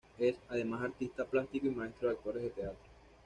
Es, 0.17 0.35
además, 0.49 0.81
artista 0.81 1.25
plástico 1.25 1.67
y 1.67 1.69
maestro 1.69 2.09
de 2.09 2.15
actores 2.15 2.41
de 2.41 2.49
teatro. 2.49 2.81